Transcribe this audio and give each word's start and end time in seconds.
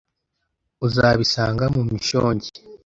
Uzabisanga 0.85 1.65
mu 1.75 1.81
mishongi 1.89 2.49